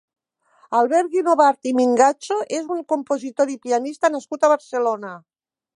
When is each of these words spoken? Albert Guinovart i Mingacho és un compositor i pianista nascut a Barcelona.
Albert 0.77 1.11
Guinovart 1.15 1.69
i 1.73 1.75
Mingacho 1.81 2.39
és 2.61 2.73
un 2.77 2.83
compositor 2.95 3.53
i 3.59 3.61
pianista 3.67 4.15
nascut 4.17 4.47
a 4.49 4.53
Barcelona. 4.57 5.19